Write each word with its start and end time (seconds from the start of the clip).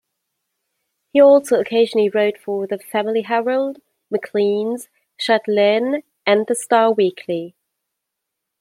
He 1.13 1.21
also 1.21 1.59
occasionally 1.59 2.09
wrote 2.09 2.35
for 2.39 2.65
the 2.65 2.79
"Family 2.79 3.21
Herald", 3.21 3.83
"Maclean's", 4.09 4.89
"Chatelaine" 5.19 6.01
and 6.25 6.47
the 6.47 6.55
"Star 6.55 6.91
Weekly". 6.91 7.53